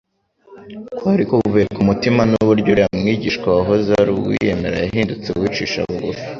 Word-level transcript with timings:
kwari 0.97 1.23
kuvuye 1.29 1.65
ku 1.75 1.81
mutima 1.89 2.21
n'uburyo 2.29 2.69
uriya 2.73 2.89
mwigishwa 2.99 3.47
wahoze 3.57 3.89
ari 4.01 4.11
uwiyemera 4.13 4.75
yahindutse 4.83 5.27
uwicisha 5.31 5.79
bugufi. 5.87 6.25